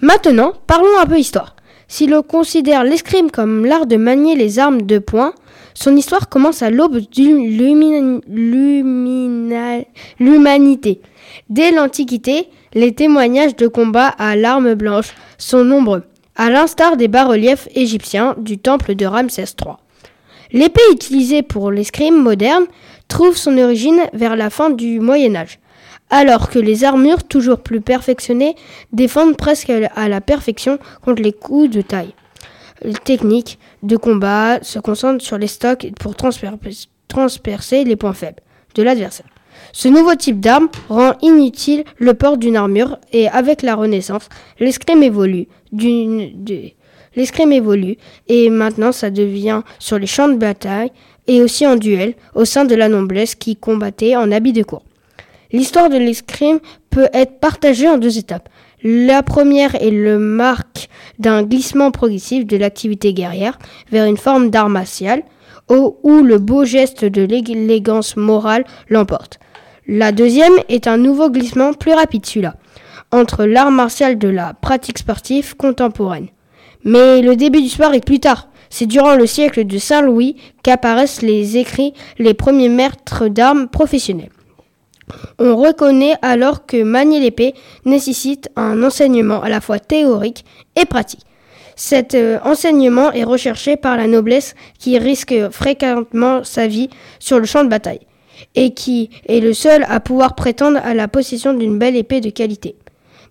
Maintenant, 0.00 0.52
parlons 0.66 0.98
un 1.00 1.06
peu 1.06 1.18
histoire. 1.18 1.56
Si 1.88 2.06
l'on 2.06 2.22
considère 2.22 2.84
l'escrime 2.84 3.30
comme 3.30 3.64
l'art 3.64 3.86
de 3.86 3.96
manier 3.96 4.36
les 4.36 4.58
armes 4.58 4.82
de 4.82 4.98
poing, 4.98 5.32
son 5.74 5.96
histoire 5.96 6.28
commence 6.28 6.62
à 6.62 6.70
l'aube 6.70 6.98
de 6.98 8.22
l'humanité. 10.20 11.00
Dès 11.48 11.70
l'Antiquité, 11.72 12.48
les 12.74 12.94
témoignages 12.94 13.56
de 13.56 13.66
combat 13.66 14.08
à 14.08 14.36
l'arme 14.36 14.74
blanche 14.74 15.14
sont 15.38 15.64
nombreux, 15.64 16.02
à 16.36 16.50
l'instar 16.50 16.96
des 16.96 17.08
bas-reliefs 17.08 17.68
égyptiens 17.74 18.34
du 18.38 18.58
temple 18.58 18.94
de 18.94 19.06
Ramsès 19.06 19.44
III. 19.60 19.76
L'épée 20.52 20.80
utilisée 20.92 21.42
pour 21.42 21.70
l'escrime 21.70 22.22
moderne 22.22 22.66
trouve 23.08 23.36
son 23.36 23.56
origine 23.58 24.00
vers 24.12 24.36
la 24.36 24.50
fin 24.50 24.70
du 24.70 25.00
Moyen 25.00 25.34
Âge, 25.36 25.58
alors 26.10 26.48
que 26.50 26.58
les 26.58 26.84
armures 26.84 27.24
toujours 27.24 27.60
plus 27.60 27.80
perfectionnées 27.80 28.54
défendent 28.92 29.36
presque 29.36 29.70
à 29.70 30.08
la 30.08 30.20
perfection 30.20 30.78
contre 31.02 31.22
les 31.22 31.32
coups 31.32 31.70
de 31.70 31.82
taille. 31.82 32.14
Les 32.82 32.94
techniques 32.94 33.58
de 33.82 33.96
combat 33.96 34.62
se 34.62 34.78
concentrent 34.78 35.24
sur 35.24 35.38
les 35.38 35.48
stocks 35.48 35.86
pour 35.98 36.12
transper- 36.12 36.86
transpercer 37.08 37.84
les 37.84 37.96
points 37.96 38.12
faibles 38.14 38.40
de 38.74 38.82
l'adversaire. 38.82 39.26
Ce 39.72 39.88
nouveau 39.88 40.14
type 40.14 40.38
d'arme 40.40 40.68
rend 40.88 41.14
inutile 41.20 41.82
le 41.98 42.14
port 42.14 42.36
d'une 42.38 42.56
armure 42.56 42.96
et 43.12 43.28
avec 43.28 43.62
la 43.62 43.74
Renaissance, 43.74 44.28
l'escrime 44.60 45.02
évolue 45.02 45.48
d'une 45.72 46.44
de- 46.44 46.70
l'escrime 47.16 47.52
évolue 47.52 47.96
et 48.28 48.48
maintenant 48.50 48.92
ça 48.92 49.10
devient 49.10 49.62
sur 49.80 49.98
les 49.98 50.06
champs 50.06 50.28
de 50.28 50.36
bataille 50.36 50.92
et 51.26 51.42
aussi 51.42 51.66
en 51.66 51.74
duel 51.74 52.14
au 52.34 52.44
sein 52.44 52.64
de 52.64 52.74
la 52.76 52.88
noblesse 52.88 53.34
qui 53.34 53.56
combattait 53.56 54.14
en 54.14 54.30
habit 54.30 54.52
de 54.52 54.62
cour. 54.62 54.84
L'histoire 55.50 55.88
de 55.88 55.96
l'escrime 55.96 56.58
peut 56.90 57.08
être 57.12 57.40
partagée 57.40 57.88
en 57.88 57.98
deux 57.98 58.18
étapes. 58.18 58.48
La 58.82 59.22
première 59.22 59.74
est 59.82 59.90
le 59.90 60.18
marque 60.18 60.88
d'un 61.18 61.42
glissement 61.42 61.90
progressif 61.90 62.46
de 62.46 62.56
l'activité 62.56 63.12
guerrière 63.14 63.58
vers 63.90 64.04
une 64.04 64.16
forme 64.16 64.50
d'art 64.50 64.68
martial, 64.68 65.22
où 65.70 66.22
le 66.22 66.38
beau 66.38 66.64
geste 66.64 67.04
de 67.04 67.22
l'élégance 67.22 68.16
morale 68.16 68.64
l'emporte. 68.88 69.38
La 69.86 70.12
deuxième 70.12 70.54
est 70.68 70.86
un 70.86 70.98
nouveau 70.98 71.30
glissement 71.30 71.72
plus 71.72 71.92
rapide 71.92 72.26
celui-là, 72.26 72.56
entre 73.10 73.44
l'art 73.44 73.70
martial 73.70 74.18
de 74.18 74.28
la 74.28 74.54
pratique 74.54 74.98
sportive 74.98 75.56
contemporaine. 75.56 76.28
Mais 76.84 77.22
le 77.22 77.36
début 77.36 77.62
du 77.62 77.68
sport 77.68 77.94
est 77.94 78.04
plus 78.04 78.20
tard. 78.20 78.48
C'est 78.70 78.86
durant 78.86 79.14
le 79.14 79.26
siècle 79.26 79.64
de 79.64 79.78
Saint-Louis 79.78 80.36
qu'apparaissent 80.62 81.22
les 81.22 81.56
écrits 81.56 81.94
les 82.18 82.34
premiers 82.34 82.68
maîtres 82.68 83.28
d'armes 83.28 83.68
professionnels. 83.68 84.30
On 85.38 85.56
reconnaît 85.56 86.14
alors 86.22 86.66
que 86.66 86.82
manier 86.82 87.20
l'épée 87.20 87.54
nécessite 87.84 88.50
un 88.56 88.82
enseignement 88.82 89.42
à 89.42 89.48
la 89.48 89.60
fois 89.60 89.78
théorique 89.78 90.44
et 90.76 90.84
pratique. 90.84 91.20
Cet 91.76 92.14
euh, 92.14 92.38
enseignement 92.44 93.12
est 93.12 93.22
recherché 93.22 93.76
par 93.76 93.96
la 93.96 94.08
noblesse 94.08 94.54
qui 94.78 94.98
risque 94.98 95.34
fréquemment 95.50 96.42
sa 96.42 96.66
vie 96.66 96.90
sur 97.20 97.38
le 97.38 97.44
champ 97.44 97.62
de 97.62 97.68
bataille 97.68 98.00
et 98.54 98.74
qui 98.74 99.10
est 99.28 99.40
le 99.40 99.52
seul 99.52 99.86
à 99.88 100.00
pouvoir 100.00 100.34
prétendre 100.34 100.80
à 100.82 100.94
la 100.94 101.08
possession 101.08 101.54
d'une 101.54 101.78
belle 101.78 101.96
épée 101.96 102.20
de 102.20 102.30
qualité. 102.30 102.74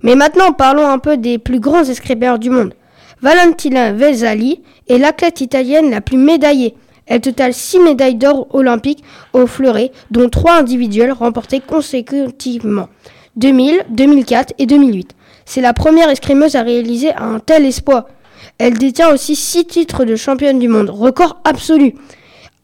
Mais 0.01 0.15
maintenant, 0.15 0.53
parlons 0.53 0.87
un 0.87 0.99
peu 0.99 1.17
des 1.17 1.37
plus 1.39 1.59
grands 1.59 1.83
escrimeurs 1.83 2.39
du 2.39 2.49
monde. 2.49 2.73
Valentina 3.21 3.93
Vesali 3.93 4.61
est 4.87 4.97
l'athlète 4.97 5.41
italienne 5.41 5.89
la 5.89 6.01
plus 6.01 6.17
médaillée. 6.17 6.75
Elle 7.07 7.21
totale 7.21 7.53
6 7.53 7.79
médailles 7.79 8.15
d'or 8.15 8.47
olympiques 8.53 9.03
au 9.33 9.47
fleuret, 9.47 9.91
dont 10.11 10.29
3 10.29 10.59
individuelles 10.59 11.13
remportées 11.13 11.61
consécutivement. 11.61 12.89
2000, 13.37 13.85
2004 13.89 14.53
et 14.57 14.65
2008. 14.65 15.15
C'est 15.45 15.61
la 15.61 15.73
première 15.73 16.09
escrimeuse 16.09 16.55
à 16.55 16.63
réaliser 16.63 17.13
un 17.13 17.39
tel 17.39 17.65
exploit. 17.65 18.07
Elle 18.57 18.77
détient 18.77 19.13
aussi 19.13 19.35
6 19.35 19.65
titres 19.65 20.05
de 20.05 20.15
championne 20.15 20.59
du 20.59 20.67
monde, 20.67 20.89
record 20.89 21.39
absolu. 21.43 21.95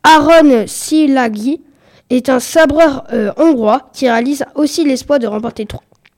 Aaron 0.03 0.65
Silagi 0.67 1.61
est 2.09 2.29
un 2.29 2.39
sabreur 2.39 3.05
euh, 3.13 3.31
hongrois 3.37 3.89
qui 3.93 4.09
réalise 4.09 4.43
aussi 4.55 4.83
l'exploit 4.83 5.19
de 5.19 5.27
remporter 5.27 5.65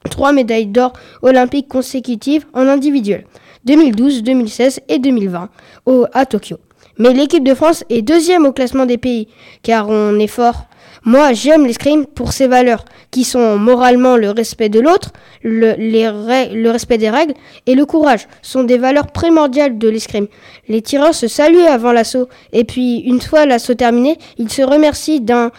3 0.10 0.32
médailles 0.32 0.68
d'or 0.68 0.94
olympiques 1.22 1.68
consécutives 1.68 2.46
en 2.54 2.68
individuel, 2.68 3.26
2012, 3.66 4.24
2016 4.24 4.82
et 4.88 5.00
2020 5.00 5.50
au, 5.86 6.06
à 6.14 6.26
Tokyo. 6.26 6.58
Mais 6.98 7.14
l'équipe 7.14 7.44
de 7.44 7.54
France 7.54 7.84
est 7.90 8.02
deuxième 8.02 8.46
au 8.46 8.54
classement 8.54 8.86
des 8.86 8.98
pays, 8.98 9.28
car 9.64 9.90
on 9.90 10.18
est 10.20 10.28
fort. 10.28 10.66
Moi, 11.08 11.34
j'aime 11.34 11.68
l'escrime 11.68 12.08
pour 12.08 12.34
ses 12.34 12.48
valeurs, 12.48 12.84
qui 13.12 13.24
sont 13.24 13.58
moralement 13.58 14.18
le 14.18 14.32
respect 14.32 14.70
de 14.70 14.80
l'autre, 14.80 15.12
le, 15.44 16.72
respect 16.72 16.98
des 16.98 17.12
règles 17.12 17.36
et 17.68 17.76
le 17.76 17.86
courage, 17.86 18.28
sont 18.42 18.64
des 18.64 18.80
valeurs 18.80 19.12
primordiales 19.12 19.78
de 19.78 19.88
l'escrime. 19.88 20.28
Les 20.68 20.82
tireurs 20.82 21.14
se 21.14 21.28
saluent 21.28 21.68
avant 21.68 21.92
l'assaut, 21.92 22.28
et 22.54 22.64
puis, 22.64 23.00
une 23.02 23.22
fois 23.22 23.46
l'assaut 23.46 23.76
terminé, 23.76 24.18
ils 24.40 24.52
se 24.52 24.64
remercient 24.64 25.22
d'un 25.22 25.52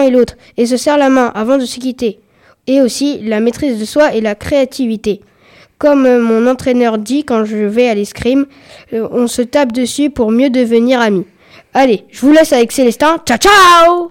et 0.00 0.10
l'autre, 0.10 0.36
et 0.56 0.64
se 0.64 0.78
serrent 0.78 0.96
la 0.96 1.10
main 1.10 1.32
avant 1.34 1.58
de 1.58 1.66
se 1.66 1.78
quitter. 1.78 2.20
Et 2.66 2.80
aussi 2.80 3.18
la 3.22 3.40
maîtrise 3.40 3.78
de 3.78 3.84
soi 3.84 4.14
et 4.14 4.22
la 4.22 4.34
créativité. 4.34 5.20
Comme 5.78 6.06
euh, 6.06 6.20
mon 6.20 6.46
entraîneur 6.48 6.98
dit 6.98 7.24
quand 7.24 7.44
je 7.44 7.56
vais 7.56 7.88
à 7.88 7.94
l'escrime, 7.94 8.46
euh, 8.92 9.08
on 9.12 9.26
se 9.28 9.42
tape 9.42 9.72
dessus 9.72 10.10
pour 10.10 10.30
mieux 10.32 10.50
devenir 10.50 11.00
amis. 11.00 11.24
Allez, 11.72 12.04
je 12.10 12.20
vous 12.20 12.32
laisse 12.32 12.52
avec 12.52 12.72
Célestin. 12.72 13.18
Ciao 13.24 13.38
ciao 13.38 14.10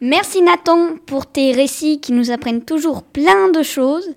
Merci 0.00 0.42
Nathan 0.42 0.90
pour 1.06 1.26
tes 1.26 1.50
récits 1.50 2.00
qui 2.00 2.12
nous 2.12 2.30
apprennent 2.30 2.62
toujours 2.62 3.02
plein 3.02 3.50
de 3.52 3.64
choses. 3.64 4.08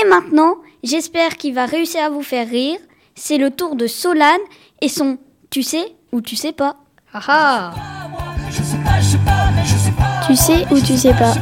Et 0.00 0.08
maintenant, 0.08 0.54
j'espère 0.82 1.36
qu'il 1.36 1.52
va 1.52 1.66
réussir 1.66 2.02
à 2.04 2.08
vous 2.08 2.22
faire 2.22 2.48
rire. 2.48 2.78
C'est 3.14 3.36
le 3.36 3.50
tour 3.50 3.76
de 3.76 3.86
Solane 3.86 4.40
et 4.80 4.88
son 4.88 5.18
Tu 5.50 5.62
sais 5.62 5.94
ou 6.12 6.22
tu 6.22 6.36
sais 6.36 6.52
pas. 6.52 6.76
Ah 7.12 7.20
ah 7.28 7.74
Tu 10.26 10.36
sais 10.36 10.64
ou 10.70 10.80
tu 10.80 10.96
sais 10.96 11.12
pas 11.12 11.34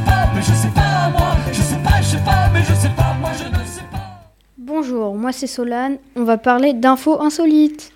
Bonjour, 4.77 5.15
moi 5.15 5.31
c'est 5.31 5.47
Solane. 5.47 5.99
On 6.17 6.25
va 6.25 6.37
parler 6.37 6.73
d'infos 6.73 7.23
insolites. 7.23 7.93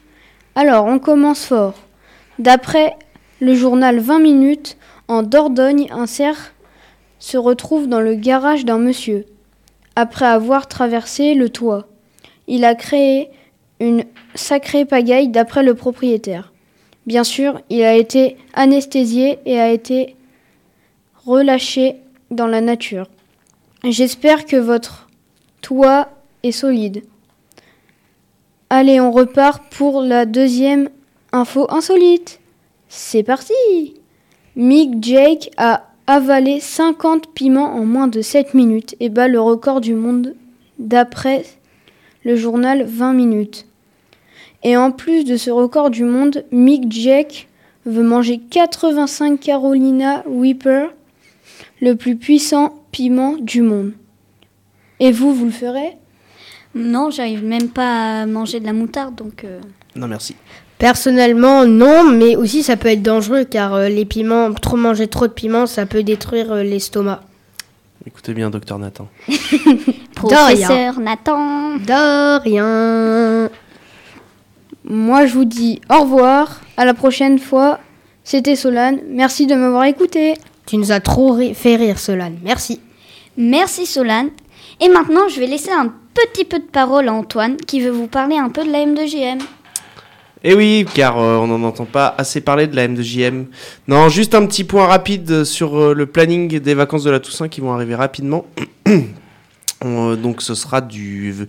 Alors, 0.54 0.84
on 0.84 1.00
commence 1.00 1.44
fort. 1.44 1.74
D'après 2.38 2.94
le 3.40 3.52
journal 3.56 3.98
20 3.98 4.20
minutes, 4.20 4.76
en 5.08 5.24
Dordogne, 5.24 5.88
un 5.90 6.06
cerf 6.06 6.54
se 7.18 7.36
retrouve 7.36 7.88
dans 7.88 8.00
le 8.00 8.14
garage 8.14 8.64
d'un 8.64 8.78
monsieur. 8.78 9.26
Après 9.96 10.24
avoir 10.24 10.68
traversé 10.68 11.34
le 11.34 11.48
toit, 11.48 11.88
il 12.46 12.64
a 12.64 12.76
créé 12.76 13.28
une 13.80 14.04
sacrée 14.36 14.84
pagaille 14.84 15.30
d'après 15.30 15.64
le 15.64 15.74
propriétaire. 15.74 16.52
Bien 17.06 17.24
sûr, 17.24 17.60
il 17.70 17.82
a 17.82 17.96
été 17.96 18.36
anesthésié 18.54 19.40
et 19.46 19.58
a 19.58 19.72
été 19.72 20.14
relâché 21.26 21.96
dans 22.30 22.46
la 22.46 22.60
nature. 22.60 23.08
J'espère 23.82 24.46
que 24.46 24.56
votre 24.56 25.08
toit 25.60 26.10
est 26.42 26.52
solide. 26.52 27.02
Allez, 28.70 29.00
on 29.00 29.10
repart 29.10 29.62
pour 29.70 30.02
la 30.02 30.26
deuxième 30.26 30.90
info 31.32 31.66
insolite. 31.70 32.40
C'est 32.88 33.22
parti 33.22 33.54
Mick 34.56 35.02
Jake 35.02 35.50
a 35.56 35.84
avaler 36.06 36.58
50 36.58 37.34
piments 37.34 37.74
en 37.74 37.84
moins 37.84 38.08
de 38.08 38.22
7 38.22 38.54
minutes 38.54 38.96
et 38.98 39.10
bat 39.10 39.28
le 39.28 39.40
record 39.40 39.80
du 39.80 39.94
monde 39.94 40.34
d'après 40.78 41.44
le 42.24 42.34
journal 42.34 42.84
20 42.84 43.12
minutes. 43.12 43.66
Et 44.64 44.76
en 44.76 44.90
plus 44.90 45.24
de 45.24 45.36
ce 45.36 45.50
record 45.50 45.90
du 45.90 46.04
monde, 46.04 46.44
Mick 46.50 46.90
Jack 46.90 47.48
veut 47.84 48.02
manger 48.02 48.38
85 48.38 49.38
Carolina 49.38 50.24
Reaper, 50.26 50.88
le 51.80 51.94
plus 51.94 52.16
puissant 52.16 52.82
piment 52.90 53.36
du 53.36 53.62
monde. 53.62 53.92
Et 55.00 55.12
vous, 55.12 55.32
vous 55.32 55.44
le 55.44 55.50
ferez? 55.50 55.96
Non, 56.74 57.10
j'arrive 57.10 57.44
même 57.44 57.68
pas 57.68 58.22
à 58.22 58.26
manger 58.26 58.60
de 58.60 58.66
la 58.66 58.72
moutarde, 58.72 59.14
donc... 59.16 59.44
euh, 59.44 59.60
Non, 59.96 60.06
merci. 60.06 60.36
Personnellement, 60.78 61.64
non, 61.64 62.04
mais 62.04 62.36
aussi 62.36 62.62
ça 62.62 62.76
peut 62.76 62.88
être 62.88 63.02
dangereux 63.02 63.44
car 63.44 63.74
euh, 63.74 63.88
les 63.88 64.04
piments, 64.04 64.52
trop 64.52 64.76
manger 64.76 65.08
trop 65.08 65.26
de 65.26 65.32
piments, 65.32 65.66
ça 65.66 65.86
peut 65.86 66.02
détruire 66.04 66.52
euh, 66.52 66.62
l'estomac. 66.62 67.22
Écoutez 68.06 68.32
bien, 68.32 68.48
docteur 68.48 68.78
Nathan. 68.78 69.08
Professeur 70.14 71.00
Nathan 71.00 71.76
De 71.76 72.38
rien. 72.42 73.50
Moi, 74.84 75.26
je 75.26 75.34
vous 75.34 75.44
dis 75.44 75.80
au 75.90 76.02
revoir. 76.02 76.60
À 76.76 76.84
la 76.84 76.94
prochaine 76.94 77.38
fois. 77.38 77.80
C'était 78.24 78.56
Solane. 78.56 79.00
Merci 79.10 79.46
de 79.46 79.54
m'avoir 79.54 79.84
écouté. 79.84 80.34
Tu 80.66 80.76
nous 80.76 80.92
as 80.92 81.00
trop 81.00 81.32
ri- 81.32 81.54
fait 81.54 81.76
rire, 81.76 81.98
Solane. 81.98 82.38
Merci. 82.42 82.80
Merci 83.36 83.84
Solane. 83.86 84.28
Et 84.80 84.88
maintenant, 84.88 85.28
je 85.28 85.40
vais 85.40 85.46
laisser 85.46 85.70
un 85.72 85.92
petit 86.14 86.44
peu 86.44 86.58
de 86.58 86.64
parole 86.64 87.08
à 87.08 87.12
Antoine 87.12 87.56
qui 87.56 87.80
veut 87.80 87.90
vous 87.90 88.06
parler 88.06 88.36
un 88.36 88.48
peu 88.48 88.64
de 88.64 88.70
la 88.70 88.84
M2JM. 88.84 89.40
Eh 90.44 90.54
oui, 90.54 90.86
car 90.94 91.18
euh, 91.18 91.36
on 91.36 91.48
n'en 91.48 91.62
entend 91.64 91.84
pas 91.84 92.14
assez 92.16 92.40
parler 92.40 92.68
de 92.68 92.76
la 92.76 92.86
M2JM. 92.86 93.46
Non, 93.88 94.08
juste 94.08 94.36
un 94.36 94.46
petit 94.46 94.62
point 94.62 94.86
rapide 94.86 95.42
sur 95.42 95.76
euh, 95.76 95.94
le 95.94 96.06
planning 96.06 96.60
des 96.60 96.74
vacances 96.74 97.02
de 97.02 97.10
la 97.10 97.18
Toussaint 97.18 97.48
qui 97.48 97.60
vont 97.60 97.72
arriver 97.72 97.94
rapidement. 97.94 98.46
Euh, 99.84 100.16
donc 100.16 100.42
ce 100.42 100.56
sera 100.56 100.80
du 100.80 101.46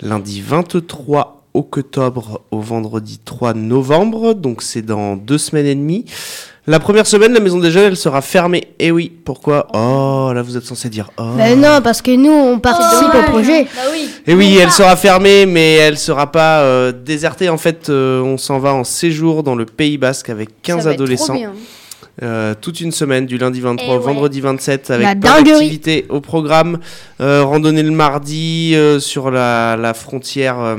lundi 0.00 0.40
23 0.40 1.44
octobre 1.54 2.42
au 2.52 2.60
vendredi 2.60 3.18
3 3.24 3.54
novembre, 3.54 4.34
donc 4.34 4.62
c'est 4.62 4.82
dans 4.82 5.16
deux 5.16 5.38
semaines 5.38 5.66
et 5.66 5.74
demie. 5.74 6.04
La 6.66 6.80
première 6.80 7.06
semaine, 7.06 7.34
la 7.34 7.40
maison 7.40 7.58
des 7.58 7.70
jeunes, 7.70 7.84
elle 7.88 7.96
sera 7.96 8.22
fermée. 8.22 8.68
Eh 8.78 8.90
oui, 8.90 9.12
pourquoi? 9.24 9.66
Oh, 9.74 10.32
là 10.34 10.40
vous 10.40 10.56
êtes 10.56 10.64
censé 10.64 10.88
dire 10.88 11.10
oh. 11.18 11.32
Ben 11.36 11.60
non, 11.60 11.80
parce 11.82 12.00
que 12.00 12.10
nous, 12.16 12.32
on 12.32 12.58
participe 12.58 13.14
au 13.14 13.22
projet. 13.30 13.64
Bah 13.64 13.82
oui. 13.92 14.08
Et 14.26 14.34
oui, 14.34 14.56
elle 14.58 14.70
sera 14.70 14.96
fermée, 14.96 15.44
mais 15.44 15.74
elle 15.74 15.98
sera 15.98 16.32
pas 16.32 16.60
euh, 16.60 16.90
désertée. 16.90 17.50
En 17.50 17.58
fait, 17.58 17.90
euh, 17.90 18.22
on 18.22 18.38
s'en 18.38 18.58
va 18.60 18.72
en 18.72 18.82
séjour 18.84 19.42
dans 19.42 19.54
le 19.56 19.66
Pays 19.66 19.98
Basque 19.98 20.30
avec 20.30 20.62
15 20.62 20.78
Ça 20.78 20.84
va 20.84 20.90
être 20.92 20.96
trop 20.96 21.02
adolescents. 21.04 21.34
bien. 21.34 21.52
Euh, 22.22 22.54
toute 22.58 22.80
une 22.80 22.92
semaine, 22.92 23.26
du 23.26 23.36
lundi 23.38 23.60
23 23.60 23.86
Eh 23.86 23.90
au 23.90 23.98
ouais. 23.98 24.04
vendredi 24.06 24.40
27, 24.40 24.88
La 24.88 24.94
avec 24.94 25.20
plein 25.20 25.42
d'activités 25.42 26.06
au 26.08 26.20
programme. 26.20 26.78
Euh, 27.20 27.44
randonnée 27.44 27.82
le 27.82 27.90
mardi 27.90 28.72
euh, 28.74 29.00
sur 29.00 29.30
la, 29.30 29.76
la 29.76 29.92
frontière 29.94 30.76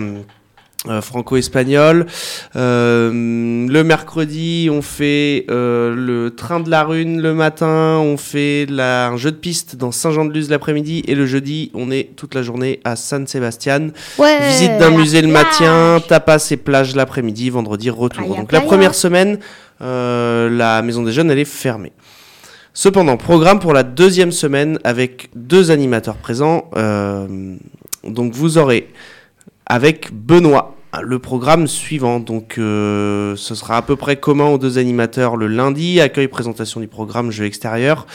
euh, 0.87 0.91
euh, 0.97 1.01
franco-espagnole. 1.01 2.05
Euh, 2.55 3.09
le 3.67 3.83
mercredi, 3.83 4.69
on 4.71 4.81
fait 4.81 5.45
euh, 5.49 5.93
le 5.95 6.33
train 6.35 6.59
de 6.59 6.69
la 6.69 6.83
Rune 6.83 7.21
le 7.21 7.33
matin. 7.33 7.97
On 8.01 8.17
fait 8.17 8.65
la- 8.69 9.07
un 9.09 9.17
jeu 9.17 9.31
de 9.31 9.37
piste 9.37 9.75
dans 9.75 9.91
Saint-Jean-de-Luz 9.91 10.49
l'après-midi. 10.49 11.03
Et 11.07 11.15
le 11.15 11.25
jeudi, 11.25 11.71
on 11.73 11.91
est 11.91 12.11
toute 12.15 12.33
la 12.35 12.41
journée 12.43 12.79
à 12.83 12.95
San 12.95 13.27
Sebastian. 13.27 13.89
Ouais. 14.17 14.49
Visite 14.49 14.77
d'un 14.77 14.91
musée 14.91 15.21
le 15.21 15.27
matin, 15.27 16.01
tapas 16.07 16.47
et 16.51 16.57
plage 16.57 16.95
l'après-midi, 16.95 17.49
vendredi 17.49 17.89
retour. 17.89 18.25
Playa, 18.25 18.41
Donc 18.41 18.51
la 18.51 18.61
première 18.61 18.95
semaine, 18.95 19.39
euh, 19.81 20.49
la 20.49 20.81
maison 20.81 21.03
des 21.03 21.11
jeunes 21.11 21.29
elle 21.31 21.39
est 21.39 21.45
fermée. 21.45 21.91
Cependant, 22.73 23.15
programme 23.15 23.59
pour 23.59 23.71
la 23.73 23.83
deuxième 23.83 24.31
semaine 24.33 24.79
avec 24.83 25.29
deux 25.35 25.71
animateurs 25.71 26.17
présents. 26.17 26.69
donc 28.03 28.33
vous 28.33 28.57
aurez 28.57 28.89
avec 29.65 30.09
Benoît 30.13 30.74
le 31.01 31.19
programme 31.19 31.67
suivant. 31.67 32.19
Donc 32.19 32.57
euh, 32.57 33.35
ce 33.35 33.55
sera 33.55 33.77
à 33.77 33.81
peu 33.81 33.95
près 33.95 34.17
commun 34.17 34.47
aux 34.47 34.57
deux 34.57 34.77
animateurs 34.77 35.35
le 35.37 35.47
lundi, 35.47 35.99
accueil 36.01 36.27
présentation 36.27 36.79
du 36.79 36.87
programme 36.87 37.31
jeu 37.31 37.45
extérieur. 37.45 38.05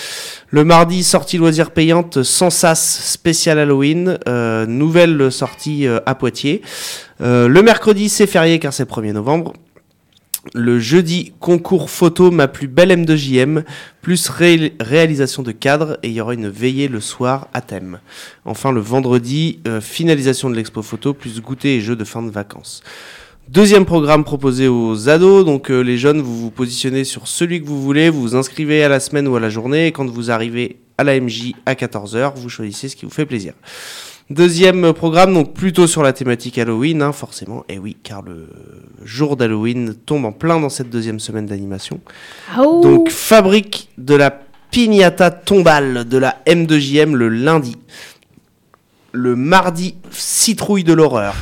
Le 0.48 0.64
mardi, 0.64 1.02
sortie 1.02 1.38
loisirs 1.38 1.70
payante 1.70 2.22
sans 2.22 2.50
sas 2.50 2.80
spécial 2.80 3.58
Halloween, 3.58 4.18
euh, 4.28 4.66
nouvelle 4.66 5.30
sortie 5.30 5.86
euh, 5.86 6.00
à 6.06 6.14
Poitiers. 6.14 6.62
Le 7.22 7.60
mercredi, 7.60 8.08
c'est 8.08 8.26
férié 8.26 8.58
car 8.58 8.72
c'est 8.72 8.84
le 8.84 9.02
1er 9.02 9.12
novembre. 9.12 9.52
Le 10.54 10.78
jeudi, 10.78 11.34
concours 11.38 11.90
photo 11.90 12.30
ma 12.30 12.48
plus 12.48 12.66
belle 12.66 12.90
M2JM, 12.90 13.62
plus 14.00 14.28
ré- 14.30 14.74
réalisation 14.80 15.42
de 15.42 15.52
cadres, 15.52 15.98
et 16.02 16.08
il 16.08 16.14
y 16.14 16.20
aura 16.22 16.32
une 16.32 16.48
veillée 16.48 16.88
le 16.88 17.00
soir 17.00 17.48
à 17.52 17.60
thème. 17.60 18.00
Enfin, 18.46 18.72
le 18.72 18.80
vendredi, 18.80 19.60
euh, 19.68 19.82
finalisation 19.82 20.48
de 20.48 20.54
l'expo 20.56 20.80
photo, 20.82 21.12
plus 21.12 21.40
goûter 21.42 21.76
et 21.76 21.80
jeux 21.82 21.96
de 21.96 22.04
fin 22.04 22.22
de 22.22 22.30
vacances. 22.30 22.82
Deuxième 23.50 23.84
programme 23.84 24.24
proposé 24.24 24.66
aux 24.66 25.08
ados, 25.10 25.44
donc 25.44 25.70
euh, 25.70 25.80
les 25.80 25.98
jeunes, 25.98 26.22
vous 26.22 26.38
vous 26.40 26.50
positionnez 26.50 27.04
sur 27.04 27.28
celui 27.28 27.60
que 27.60 27.66
vous 27.66 27.82
voulez, 27.82 28.08
vous 28.08 28.22
vous 28.22 28.36
inscrivez 28.36 28.82
à 28.82 28.88
la 28.88 29.00
semaine 29.00 29.28
ou 29.28 29.36
à 29.36 29.40
la 29.40 29.50
journée, 29.50 29.88
et 29.88 29.92
quand 29.92 30.08
vous 30.08 30.30
arrivez 30.30 30.78
à 30.96 31.04
la 31.04 31.20
MJ 31.20 31.52
à 31.66 31.74
14h, 31.74 32.32
vous 32.36 32.48
choisissez 32.48 32.88
ce 32.88 32.96
qui 32.96 33.04
vous 33.04 33.10
fait 33.10 33.26
plaisir. 33.26 33.52
Deuxième 34.30 34.92
programme, 34.92 35.34
donc 35.34 35.54
plutôt 35.54 35.88
sur 35.88 36.04
la 36.04 36.12
thématique 36.12 36.56
Halloween, 36.56 37.02
hein, 37.02 37.10
forcément, 37.10 37.64
et 37.68 37.80
oui, 37.80 37.96
car 38.00 38.22
le 38.22 38.46
jour 39.04 39.36
d'Halloween 39.36 39.94
tombe 40.06 40.24
en 40.24 40.30
plein 40.30 40.60
dans 40.60 40.68
cette 40.68 40.88
deuxième 40.88 41.18
semaine 41.18 41.46
d'animation. 41.46 42.00
Oh. 42.56 42.80
Donc 42.80 43.10
fabrique 43.10 43.88
de 43.98 44.14
la 44.14 44.30
piñata 44.70 45.32
tombale 45.32 46.08
de 46.08 46.16
la 46.16 46.36
M2JM 46.46 47.16
le 47.16 47.28
lundi. 47.28 47.76
Le 49.10 49.34
mardi, 49.34 49.96
citrouille 50.12 50.84
de 50.84 50.92
l'horreur. 50.92 51.34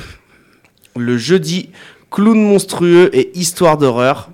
Le 0.97 1.19
jeudi, 1.19 1.69
clown 2.11 2.43
monstrueux 2.43 3.11
et 3.13 3.39
histoire 3.39 3.77
d'horreur. 3.77 4.31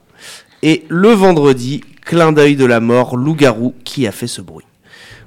Et 0.62 0.84
le 0.88 1.08
vendredi, 1.08 1.80
clin 2.04 2.30
d'œil 2.30 2.54
de 2.54 2.66
la 2.66 2.78
mort, 2.78 3.16
loup-garou 3.16 3.74
qui 3.82 4.06
a 4.06 4.12
fait 4.12 4.28
ce 4.28 4.40
bruit. 4.40 4.64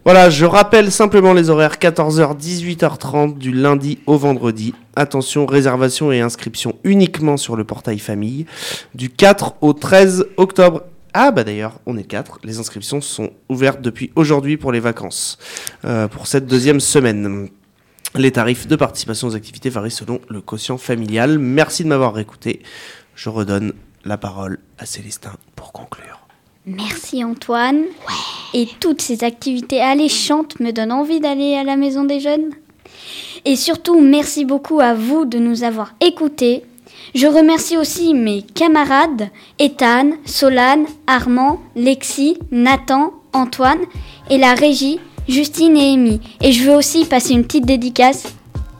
Voilà, 0.07 0.29
je 0.29 0.45
rappelle 0.45 0.89
simplement 0.89 1.33
les 1.33 1.49
horaires 1.49 1.75
14h, 1.75 2.39
18h30 2.39 3.37
du 3.37 3.51
lundi 3.51 3.99
au 4.05 4.15
vendredi. 4.17 4.73
Attention, 4.95 5.45
réservation 5.45 6.13
et 6.13 6.21
inscription 6.21 6.75
uniquement 6.85 7.35
sur 7.35 7.57
le 7.57 7.65
portail 7.65 7.99
famille 7.99 8.45
du 8.95 9.09
4 9.09 9.55
au 9.59 9.73
13 9.73 10.27
octobre. 10.37 10.83
Ah 11.13 11.31
bah 11.31 11.43
d'ailleurs, 11.43 11.81
on 11.85 11.97
est 11.97 12.05
4. 12.05 12.39
Les 12.45 12.57
inscriptions 12.57 13.01
sont 13.01 13.31
ouvertes 13.49 13.81
depuis 13.81 14.13
aujourd'hui 14.15 14.55
pour 14.55 14.71
les 14.71 14.79
vacances, 14.79 15.39
euh, 15.83 16.07
pour 16.07 16.25
cette 16.25 16.45
deuxième 16.47 16.79
semaine. 16.79 17.49
Les 18.15 18.31
tarifs 18.31 18.65
de 18.65 18.77
participation 18.77 19.27
aux 19.27 19.35
activités 19.35 19.69
varient 19.69 19.91
selon 19.91 20.21
le 20.29 20.39
quotient 20.39 20.77
familial. 20.77 21.37
Merci 21.37 21.83
de 21.83 21.89
m'avoir 21.89 22.17
écouté. 22.17 22.61
Je 23.13 23.27
redonne 23.27 23.73
la 24.05 24.17
parole 24.17 24.59
à 24.79 24.85
Célestin 24.85 25.33
pour 25.57 25.73
conclure. 25.73 26.16
Merci 26.67 27.23
Antoine. 27.23 27.85
Et 28.53 28.67
toutes 28.81 29.01
ces 29.01 29.23
activités 29.23 29.81
alléchantes 29.81 30.59
me 30.59 30.71
donnent 30.71 30.91
envie 30.91 31.21
d'aller 31.21 31.55
à 31.55 31.63
la 31.63 31.77
maison 31.77 32.03
des 32.03 32.19
jeunes. 32.19 32.51
Et 33.45 33.55
surtout, 33.55 34.01
merci 34.01 34.43
beaucoup 34.43 34.81
à 34.81 34.93
vous 34.93 35.23
de 35.23 35.39
nous 35.39 35.63
avoir 35.63 35.93
écoutés. 36.01 36.63
Je 37.15 37.25
remercie 37.25 37.77
aussi 37.77 38.13
mes 38.13 38.41
camarades 38.41 39.29
Ethan, 39.59 40.11
Solane, 40.25 40.85
Armand, 41.07 41.61
Lexi, 41.75 42.37
Nathan, 42.51 43.13
Antoine 43.31 43.79
et 44.29 44.37
la 44.37 44.53
régie 44.53 44.99
Justine 45.29 45.77
et 45.77 45.93
Amy. 45.93 46.19
Et 46.41 46.51
je 46.51 46.63
veux 46.63 46.75
aussi 46.75 47.05
passer 47.05 47.33
une 47.33 47.43
petite 47.43 47.65
dédicace 47.65 48.27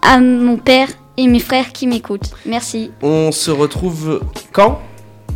à 0.02 0.20
mon 0.20 0.58
père 0.58 0.90
et 1.16 1.28
mes 1.28 1.40
frères 1.40 1.72
qui 1.72 1.88
m'écoutent. 1.88 2.32
Merci. 2.46 2.92
On 3.02 3.32
se 3.32 3.52
retrouve 3.52 4.22
quand? 4.52 4.80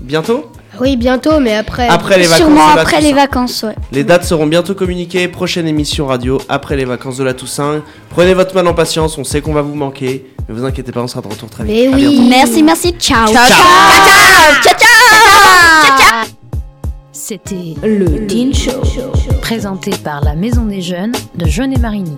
Bientôt? 0.02 0.46
Oui, 0.79 0.95
bientôt, 0.95 1.39
mais 1.39 1.55
après. 1.55 1.88
Après 1.88 2.17
les 2.17 2.23
vacances. 2.23 2.38
Sûrement 2.38 2.67
après 2.67 3.01
les 3.01 3.13
vacances, 3.13 3.63
ouais. 3.63 3.75
Les 3.91 4.03
dates 4.03 4.23
seront 4.23 4.47
bientôt 4.47 4.73
communiquées. 4.73 5.27
Prochaine 5.27 5.67
émission 5.67 6.07
radio 6.07 6.39
après 6.49 6.77
les 6.77 6.86
vacances 6.86 7.17
de 7.17 7.23
la 7.23 7.34
Toussaint. 7.34 7.84
Prenez 8.10 8.34
votre 8.34 8.55
mal 8.55 8.67
en 8.67 8.73
patience. 8.73 9.17
On 9.17 9.23
sait 9.23 9.41
qu'on 9.41 9.53
va 9.53 9.62
vous 9.62 9.75
manquer. 9.75 10.25
Mais 10.47 10.55
vous 10.55 10.65
inquiétez 10.65 10.91
pas, 10.91 11.01
on 11.01 11.07
sera 11.07 11.21
de 11.21 11.27
retour 11.27 11.49
très 11.49 11.63
vite. 11.65 11.73
Mais 11.73 11.88
oui. 11.93 12.27
Merci, 12.29 12.63
merci. 12.63 12.95
Ciao. 12.99 13.27
Ciao, 13.27 13.47
ciao. 13.47 14.63
ciao, 14.63 14.73
ciao. 14.77 14.91
C'était 17.12 17.75
le 17.84 18.27
Teen 18.27 18.53
Show, 18.53 18.81
présenté 19.41 19.91
par 20.03 20.23
la 20.23 20.36
Maison 20.36 20.65
des 20.65 20.81
Jeunes 20.81 21.13
de 21.36 21.45
Jeunet-Marigny. 21.45 22.17